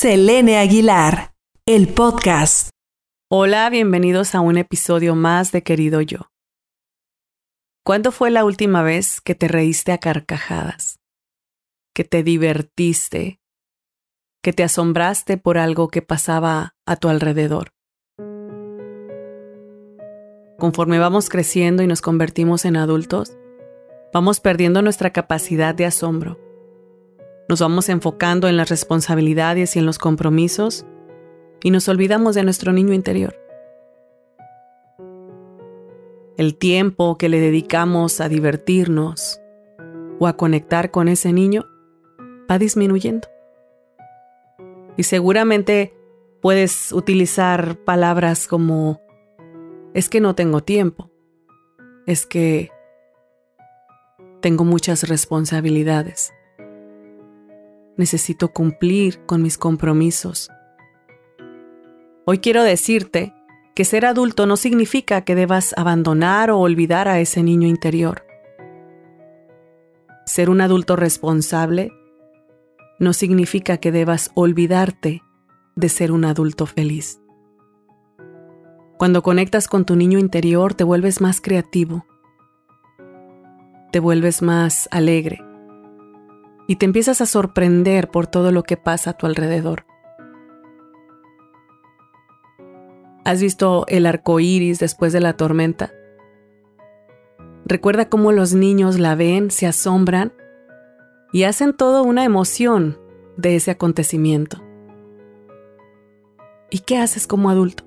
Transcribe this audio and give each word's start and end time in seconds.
Selene 0.00 0.56
Aguilar, 0.56 1.34
el 1.66 1.86
podcast. 1.92 2.70
Hola, 3.30 3.68
bienvenidos 3.68 4.34
a 4.34 4.40
un 4.40 4.56
episodio 4.56 5.14
más 5.14 5.52
de 5.52 5.62
Querido 5.62 6.00
Yo. 6.00 6.30
¿Cuándo 7.84 8.10
fue 8.10 8.30
la 8.30 8.46
última 8.46 8.82
vez 8.82 9.20
que 9.20 9.34
te 9.34 9.46
reíste 9.46 9.92
a 9.92 9.98
carcajadas? 9.98 11.00
Que 11.94 12.04
te 12.04 12.22
divertiste? 12.22 13.42
Que 14.42 14.54
te 14.54 14.62
asombraste 14.62 15.36
por 15.36 15.58
algo 15.58 15.88
que 15.88 16.00
pasaba 16.00 16.76
a 16.86 16.96
tu 16.96 17.10
alrededor? 17.10 17.72
Conforme 20.58 20.98
vamos 20.98 21.28
creciendo 21.28 21.82
y 21.82 21.86
nos 21.86 22.00
convertimos 22.00 22.64
en 22.64 22.78
adultos, 22.78 23.36
vamos 24.14 24.40
perdiendo 24.40 24.80
nuestra 24.80 25.10
capacidad 25.10 25.74
de 25.74 25.84
asombro 25.84 26.49
nos 27.50 27.58
vamos 27.58 27.88
enfocando 27.88 28.46
en 28.46 28.56
las 28.56 28.70
responsabilidades 28.70 29.74
y 29.74 29.80
en 29.80 29.86
los 29.86 29.98
compromisos 29.98 30.86
y 31.64 31.72
nos 31.72 31.88
olvidamos 31.88 32.36
de 32.36 32.44
nuestro 32.44 32.72
niño 32.72 32.92
interior. 32.92 33.36
El 36.36 36.56
tiempo 36.56 37.18
que 37.18 37.28
le 37.28 37.40
dedicamos 37.40 38.20
a 38.20 38.28
divertirnos 38.28 39.40
o 40.20 40.28
a 40.28 40.36
conectar 40.36 40.92
con 40.92 41.08
ese 41.08 41.32
niño 41.32 41.66
va 42.48 42.60
disminuyendo. 42.60 43.26
Y 44.96 45.02
seguramente 45.02 45.92
puedes 46.40 46.92
utilizar 46.92 47.78
palabras 47.78 48.46
como 48.46 49.00
es 49.92 50.08
que 50.08 50.20
no 50.20 50.36
tengo 50.36 50.60
tiempo, 50.60 51.10
es 52.06 52.26
que 52.26 52.70
tengo 54.40 54.62
muchas 54.62 55.08
responsabilidades 55.08 56.32
necesito 58.00 58.48
cumplir 58.48 59.24
con 59.26 59.42
mis 59.42 59.58
compromisos. 59.58 60.50
Hoy 62.24 62.38
quiero 62.38 62.64
decirte 62.64 63.32
que 63.76 63.84
ser 63.84 64.06
adulto 64.06 64.46
no 64.46 64.56
significa 64.56 65.20
que 65.20 65.34
debas 65.34 65.74
abandonar 65.76 66.50
o 66.50 66.58
olvidar 66.58 67.08
a 67.08 67.20
ese 67.20 67.42
niño 67.42 67.68
interior. 67.68 68.24
Ser 70.24 70.48
un 70.48 70.62
adulto 70.62 70.96
responsable 70.96 71.92
no 72.98 73.12
significa 73.12 73.76
que 73.76 73.92
debas 73.92 74.30
olvidarte 74.34 75.22
de 75.76 75.88
ser 75.88 76.10
un 76.10 76.24
adulto 76.24 76.66
feliz. 76.66 77.20
Cuando 78.96 79.22
conectas 79.22 79.68
con 79.68 79.84
tu 79.84 79.94
niño 79.94 80.18
interior 80.18 80.72
te 80.72 80.84
vuelves 80.84 81.20
más 81.20 81.40
creativo, 81.40 82.06
te 83.92 83.98
vuelves 83.98 84.40
más 84.40 84.88
alegre, 84.90 85.42
y 86.70 86.76
te 86.76 86.86
empiezas 86.86 87.20
a 87.20 87.26
sorprender 87.26 88.12
por 88.12 88.28
todo 88.28 88.52
lo 88.52 88.62
que 88.62 88.76
pasa 88.76 89.10
a 89.10 89.12
tu 89.14 89.26
alrededor. 89.26 89.86
¿Has 93.24 93.42
visto 93.42 93.86
el 93.88 94.06
arco 94.06 94.38
iris 94.38 94.78
después 94.78 95.12
de 95.12 95.18
la 95.18 95.32
tormenta? 95.32 95.92
Recuerda 97.64 98.08
cómo 98.08 98.30
los 98.30 98.54
niños 98.54 99.00
la 99.00 99.16
ven, 99.16 99.50
se 99.50 99.66
asombran 99.66 100.32
y 101.32 101.42
hacen 101.42 101.72
todo 101.72 102.04
una 102.04 102.22
emoción 102.22 103.00
de 103.36 103.56
ese 103.56 103.72
acontecimiento. 103.72 104.62
¿Y 106.70 106.78
qué 106.78 106.98
haces 106.98 107.26
como 107.26 107.50
adulto? 107.50 107.82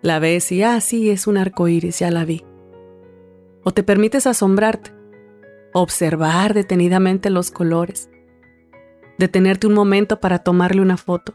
La 0.00 0.20
ves 0.20 0.50
y, 0.52 0.62
ah, 0.62 0.80
sí, 0.80 1.10
es 1.10 1.26
un 1.26 1.36
arco 1.36 1.68
iris, 1.68 1.98
ya 1.98 2.10
la 2.10 2.24
vi. 2.24 2.46
O 3.62 3.72
te 3.72 3.82
permites 3.82 4.26
asombrarte 4.26 4.93
observar 5.76 6.54
detenidamente 6.54 7.30
los 7.30 7.50
colores, 7.50 8.08
detenerte 9.18 9.66
un 9.66 9.74
momento 9.74 10.20
para 10.20 10.38
tomarle 10.38 10.80
una 10.80 10.96
foto, 10.96 11.34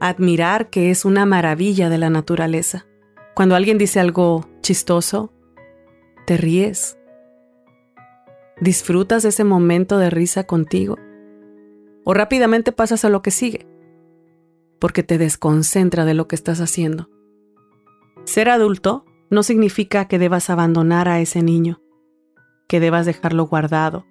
admirar 0.00 0.68
que 0.68 0.90
es 0.90 1.04
una 1.04 1.24
maravilla 1.24 1.90
de 1.90 1.98
la 1.98 2.10
naturaleza. 2.10 2.86
Cuando 3.36 3.54
alguien 3.54 3.78
dice 3.78 4.00
algo 4.00 4.48
chistoso, 4.62 5.32
te 6.26 6.36
ríes. 6.36 6.98
¿Disfrutas 8.60 9.24
ese 9.24 9.44
momento 9.44 9.98
de 9.98 10.10
risa 10.10 10.42
contigo? 10.44 10.96
¿O 12.04 12.14
rápidamente 12.14 12.72
pasas 12.72 13.04
a 13.04 13.10
lo 13.10 13.22
que 13.22 13.30
sigue? 13.30 13.68
Porque 14.80 15.04
te 15.04 15.18
desconcentra 15.18 16.04
de 16.04 16.14
lo 16.14 16.26
que 16.26 16.34
estás 16.34 16.60
haciendo. 16.60 17.08
Ser 18.24 18.50
adulto 18.50 19.04
no 19.30 19.44
significa 19.44 20.08
que 20.08 20.18
debas 20.18 20.50
abandonar 20.50 21.08
a 21.08 21.20
ese 21.20 21.44
niño 21.44 21.80
que 22.68 22.80
debas 22.80 23.06
dejarlo 23.06 23.46
guardado, 23.46 24.06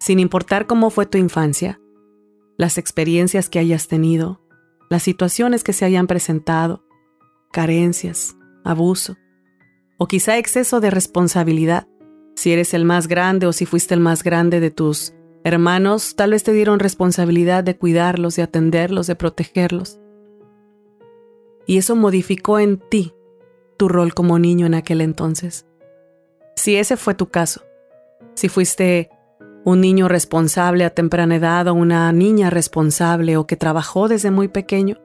sin 0.00 0.18
importar 0.18 0.66
cómo 0.66 0.90
fue 0.90 1.06
tu 1.06 1.18
infancia, 1.18 1.80
las 2.56 2.78
experiencias 2.78 3.48
que 3.48 3.58
hayas 3.58 3.86
tenido, 3.86 4.40
las 4.90 5.02
situaciones 5.02 5.62
que 5.62 5.72
se 5.72 5.84
hayan 5.84 6.06
presentado, 6.06 6.84
carencias, 7.52 8.36
abuso, 8.64 9.16
o 9.98 10.08
quizá 10.08 10.38
exceso 10.38 10.80
de 10.80 10.90
responsabilidad. 10.90 11.86
Si 12.34 12.52
eres 12.52 12.74
el 12.74 12.84
más 12.84 13.06
grande 13.08 13.46
o 13.46 13.52
si 13.52 13.66
fuiste 13.66 13.94
el 13.94 14.00
más 14.00 14.22
grande 14.24 14.58
de 14.58 14.70
tus 14.70 15.14
hermanos, 15.44 16.16
tal 16.16 16.32
vez 16.32 16.42
te 16.42 16.52
dieron 16.52 16.80
responsabilidad 16.80 17.62
de 17.62 17.76
cuidarlos, 17.76 18.36
de 18.36 18.42
atenderlos, 18.42 19.06
de 19.06 19.16
protegerlos. 19.16 20.00
Y 21.66 21.78
eso 21.78 21.94
modificó 21.94 22.58
en 22.58 22.78
ti 22.78 23.14
tu 23.76 23.88
rol 23.88 24.14
como 24.14 24.38
niño 24.38 24.66
en 24.66 24.74
aquel 24.74 25.00
entonces. 25.00 25.66
Si 26.56 26.76
ese 26.76 26.96
fue 26.96 27.14
tu 27.14 27.28
caso, 27.28 27.62
si 28.34 28.48
fuiste 28.48 29.10
un 29.64 29.80
niño 29.80 30.08
responsable 30.08 30.84
a 30.84 30.90
temprana 30.90 31.36
edad 31.36 31.68
o 31.68 31.74
una 31.74 32.10
niña 32.12 32.50
responsable 32.50 33.36
o 33.36 33.46
que 33.46 33.56
trabajó 33.56 34.08
desde 34.08 34.30
muy 34.30 34.48
pequeño. 34.48 34.96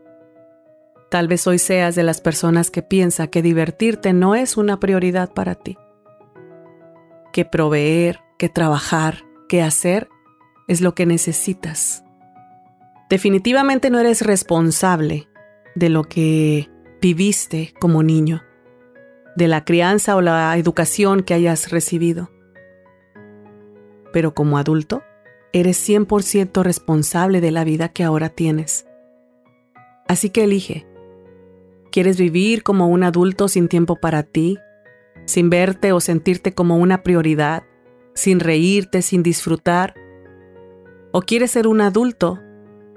Tal 1.10 1.28
vez 1.28 1.48
hoy 1.48 1.60
seas 1.60 1.96
de 1.96 2.04
las 2.04 2.22
personas 2.22 2.72
que 2.72 2.82
piensa 2.82 3.28
que 3.28 3.42
divertirte 3.42 4.14
no 4.14 4.36
es 4.36 4.58
una 4.58 4.80
prioridad 4.80 5.34
para 5.34 5.56
ti. 5.56 5.78
Que 7.32 7.46
proveer, 7.46 8.20
que 8.38 8.50
trabajar, 8.50 9.24
que 9.48 9.62
hacer 9.62 10.10
es 10.68 10.82
lo 10.82 10.96
que 10.96 11.06
necesitas. 11.06 12.04
Definitivamente 13.10 13.90
no 13.90 14.00
eres 14.00 14.22
responsable 14.22 15.30
de 15.76 15.90
lo 15.90 16.04
que 16.04 16.70
viviste 17.00 17.74
como 17.80 18.04
niño, 18.04 18.44
de 19.36 19.48
la 19.48 19.64
crianza 19.64 20.16
o 20.16 20.22
la 20.22 20.58
educación 20.58 21.22
que 21.22 21.36
hayas 21.36 21.70
recibido 21.70 22.32
pero 24.12 24.34
como 24.34 24.58
adulto, 24.58 25.04
eres 25.54 25.78
100% 25.88 26.64
responsable 26.64 27.42
de 27.42 27.52
la 27.52 27.64
vida 27.64 27.90
que 27.90 28.04
ahora 28.04 28.30
tienes. 28.30 28.86
Así 30.08 30.30
que 30.30 30.44
elige. 30.44 30.88
¿Quieres 31.92 32.18
vivir 32.18 32.64
como 32.64 32.88
un 32.88 33.04
adulto 33.04 33.48
sin 33.48 33.68
tiempo 33.68 33.96
para 33.96 34.24
ti, 34.24 34.58
sin 35.26 35.50
verte 35.50 35.92
o 35.92 36.00
sentirte 36.00 36.54
como 36.54 36.78
una 36.78 37.04
prioridad, 37.04 37.64
sin 38.14 38.40
reírte, 38.40 39.02
sin 39.02 39.24
disfrutar? 39.24 39.96
¿O 41.12 41.22
quieres 41.22 41.52
ser 41.52 41.68
un 41.68 41.82
adulto 41.82 42.40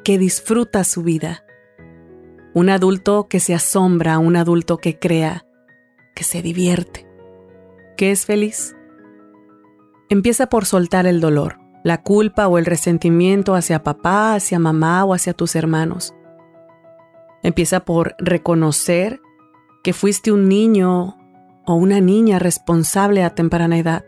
que 0.05 0.19
disfruta 0.19 0.85
su 0.85 1.03
vida? 1.03 1.45
Un 2.53 2.69
adulto 2.69 3.29
que 3.29 3.41
se 3.41 3.55
asombra, 3.55 4.19
un 4.19 4.37
adulto 4.37 4.79
que 4.79 4.99
crea, 4.99 5.47
que 6.15 6.25
se 6.25 6.43
divierte, 6.43 7.07
que 7.97 8.11
es 8.11 8.27
feliz. 8.27 8.77
Empieza 10.13 10.49
por 10.49 10.65
soltar 10.65 11.07
el 11.07 11.21
dolor, 11.21 11.61
la 11.85 12.03
culpa 12.03 12.49
o 12.49 12.59
el 12.59 12.67
resentimiento 12.67 13.55
hacia 13.55 13.85
papá, 13.85 14.35
hacia 14.35 14.59
mamá 14.59 15.05
o 15.05 15.15
hacia 15.15 15.35
tus 15.35 15.55
hermanos. 15.55 16.17
Empieza 17.45 17.85
por 17.85 18.17
reconocer 18.19 19.21
que 19.85 19.93
fuiste 19.93 20.33
un 20.33 20.49
niño 20.49 21.17
o 21.65 21.75
una 21.75 22.01
niña 22.01 22.41
responsable 22.41 23.23
a 23.23 23.37
temprana 23.37 23.79
edad, 23.79 24.05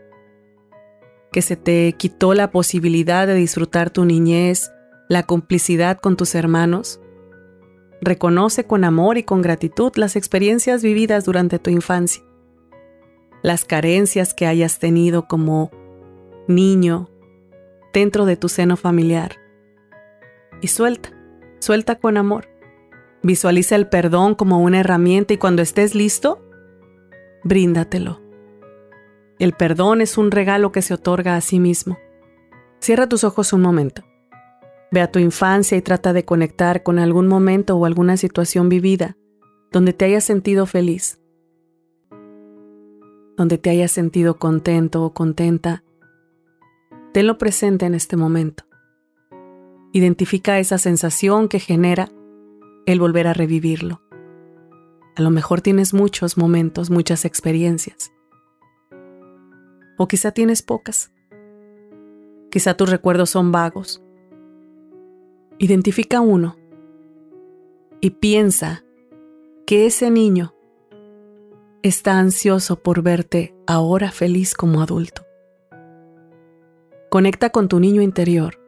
que 1.31 1.41
se 1.41 1.55
te 1.55 1.93
quitó 1.93 2.33
la 2.33 2.51
posibilidad 2.51 3.25
de 3.25 3.35
disfrutar 3.35 3.89
tu 3.89 4.03
niñez, 4.03 4.73
la 5.07 5.23
complicidad 5.23 5.99
con 5.99 6.17
tus 6.17 6.35
hermanos. 6.35 6.99
Reconoce 8.01 8.65
con 8.65 8.83
amor 8.83 9.17
y 9.17 9.23
con 9.23 9.41
gratitud 9.41 9.93
las 9.95 10.17
experiencias 10.17 10.83
vividas 10.83 11.23
durante 11.23 11.59
tu 11.59 11.69
infancia, 11.69 12.25
las 13.41 13.63
carencias 13.63 14.33
que 14.33 14.47
hayas 14.47 14.79
tenido 14.79 15.29
como 15.29 15.71
niño, 16.47 17.09
dentro 17.93 18.25
de 18.25 18.37
tu 18.37 18.49
seno 18.49 18.77
familiar. 18.77 19.37
Y 20.61 20.67
suelta, 20.67 21.11
suelta 21.59 21.99
con 21.99 22.17
amor. 22.17 22.49
Visualiza 23.21 23.75
el 23.75 23.87
perdón 23.87 24.35
como 24.35 24.59
una 24.59 24.79
herramienta 24.79 25.33
y 25.33 25.37
cuando 25.37 25.61
estés 25.61 25.95
listo, 25.95 26.41
bríndatelo. 27.43 28.21
El 29.39 29.53
perdón 29.53 30.01
es 30.01 30.17
un 30.17 30.31
regalo 30.31 30.71
que 30.71 30.81
se 30.81 30.93
otorga 30.93 31.35
a 31.35 31.41
sí 31.41 31.59
mismo. 31.59 31.97
Cierra 32.79 33.07
tus 33.07 33.23
ojos 33.23 33.53
un 33.53 33.61
momento. 33.61 34.03
Ve 34.91 35.01
a 35.01 35.11
tu 35.11 35.19
infancia 35.19 35.77
y 35.77 35.81
trata 35.81 36.13
de 36.13 36.25
conectar 36.25 36.83
con 36.83 36.99
algún 36.99 37.27
momento 37.27 37.77
o 37.77 37.85
alguna 37.85 38.17
situación 38.17 38.69
vivida 38.69 39.17
donde 39.73 39.91
te 39.91 40.05
hayas 40.05 40.23
sentido 40.23 40.67
feliz, 40.67 41.19
donde 43.35 43.57
te 43.57 43.71
hayas 43.71 43.91
sentido 43.91 44.37
contento 44.37 45.03
o 45.03 45.13
contenta 45.13 45.83
Tenlo 47.13 47.37
presente 47.37 47.85
en 47.85 47.93
este 47.93 48.17
momento. 48.17 48.63
Identifica 49.91 50.57
esa 50.57 50.79
sensación 50.79 51.47
que 51.47 51.59
genera 51.59 52.09
el 52.87 52.99
volver 52.99 53.27
a 53.27 53.33
revivirlo. 53.33 54.01
A 55.15 55.21
lo 55.21 55.29
mejor 55.29 55.61
tienes 55.61 55.93
muchos 55.93 56.39
momentos, 56.39 56.89
muchas 56.89 57.23
experiencias. 57.23 58.11
O 59.99 60.07
quizá 60.07 60.31
tienes 60.31 60.63
pocas. 60.63 61.11
Quizá 62.49 62.73
tus 62.73 62.89
recuerdos 62.89 63.29
son 63.29 63.51
vagos. 63.51 64.01
Identifica 65.59 66.19
uno 66.19 66.57
y 68.01 68.09
piensa 68.09 68.83
que 69.67 69.85
ese 69.85 70.09
niño 70.09 70.55
está 71.83 72.17
ansioso 72.17 72.81
por 72.81 73.03
verte 73.03 73.53
ahora 73.67 74.09
feliz 74.09 74.55
como 74.55 74.81
adulto. 74.81 75.22
Conecta 77.13 77.51
con 77.51 77.67
tu 77.67 77.79
niño 77.79 78.01
interior. 78.01 78.59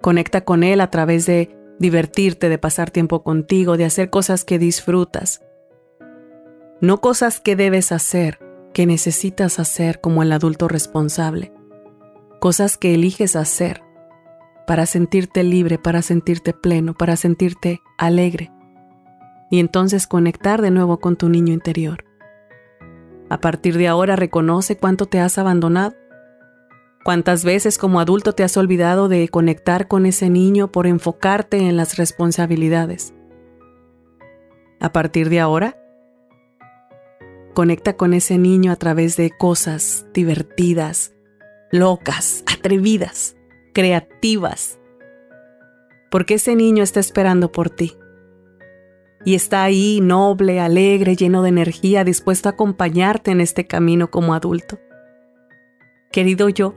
Conecta 0.00 0.42
con 0.42 0.62
él 0.62 0.80
a 0.80 0.88
través 0.88 1.26
de 1.26 1.50
divertirte, 1.80 2.48
de 2.48 2.56
pasar 2.56 2.92
tiempo 2.92 3.24
contigo, 3.24 3.76
de 3.76 3.84
hacer 3.84 4.08
cosas 4.08 4.44
que 4.44 4.60
disfrutas. 4.60 5.42
No 6.80 7.00
cosas 7.00 7.40
que 7.40 7.56
debes 7.56 7.90
hacer, 7.90 8.38
que 8.72 8.86
necesitas 8.86 9.58
hacer 9.58 10.00
como 10.00 10.22
el 10.22 10.30
adulto 10.30 10.68
responsable. 10.68 11.52
Cosas 12.38 12.78
que 12.78 12.94
eliges 12.94 13.34
hacer 13.34 13.82
para 14.64 14.86
sentirte 14.86 15.42
libre, 15.42 15.76
para 15.76 16.02
sentirte 16.02 16.52
pleno, 16.52 16.94
para 16.94 17.16
sentirte 17.16 17.80
alegre. 17.98 18.52
Y 19.50 19.58
entonces 19.58 20.06
conectar 20.06 20.62
de 20.62 20.70
nuevo 20.70 21.00
con 21.00 21.16
tu 21.16 21.28
niño 21.28 21.52
interior. 21.52 22.04
A 23.28 23.40
partir 23.40 23.76
de 23.76 23.88
ahora 23.88 24.14
reconoce 24.14 24.76
cuánto 24.76 25.06
te 25.06 25.18
has 25.18 25.36
abandonado 25.36 25.96
¿Cuántas 27.04 27.44
veces 27.44 27.78
como 27.78 27.98
adulto 27.98 28.32
te 28.32 28.44
has 28.44 28.56
olvidado 28.56 29.08
de 29.08 29.28
conectar 29.28 29.88
con 29.88 30.06
ese 30.06 30.30
niño 30.30 30.70
por 30.70 30.86
enfocarte 30.86 31.58
en 31.58 31.76
las 31.76 31.96
responsabilidades? 31.96 33.12
A 34.78 34.92
partir 34.92 35.28
de 35.28 35.40
ahora, 35.40 35.76
conecta 37.54 37.96
con 37.96 38.14
ese 38.14 38.38
niño 38.38 38.70
a 38.70 38.76
través 38.76 39.16
de 39.16 39.30
cosas 39.30 40.06
divertidas, 40.14 41.12
locas, 41.72 42.44
atrevidas, 42.46 43.34
creativas, 43.74 44.78
porque 46.08 46.34
ese 46.34 46.54
niño 46.54 46.84
está 46.84 47.00
esperando 47.00 47.50
por 47.50 47.68
ti. 47.68 47.96
Y 49.24 49.34
está 49.34 49.64
ahí 49.64 50.00
noble, 50.00 50.60
alegre, 50.60 51.16
lleno 51.16 51.42
de 51.42 51.48
energía, 51.48 52.04
dispuesto 52.04 52.48
a 52.48 52.52
acompañarte 52.52 53.32
en 53.32 53.40
este 53.40 53.66
camino 53.66 54.10
como 54.10 54.34
adulto. 54.34 54.78
Querido 56.10 56.48
yo, 56.48 56.74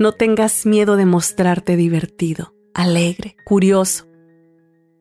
no 0.00 0.12
tengas 0.12 0.64
miedo 0.64 0.96
de 0.96 1.04
mostrarte 1.04 1.76
divertido, 1.76 2.54
alegre, 2.72 3.36
curioso. 3.44 4.06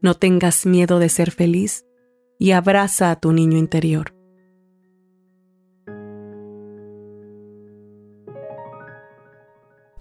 No 0.02 0.14
tengas 0.14 0.66
miedo 0.66 1.00
de 1.00 1.08
ser 1.08 1.32
feliz 1.32 1.86
y 2.38 2.52
abraza 2.52 3.10
a 3.10 3.16
tu 3.18 3.32
niño 3.32 3.58
interior. 3.58 4.14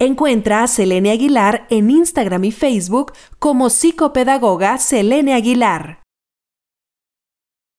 Encuentra 0.01 0.65
a 0.65 0.67
Selene 0.67 1.13
Aguilar 1.13 1.69
en 1.71 1.93
Instagram 1.93 2.43
y 2.43 2.51
Facebook 2.51 3.13
como 3.39 3.71
psicopedagoga 3.71 4.79
Selene 4.79 5.35
Aguilar. 5.35 6.08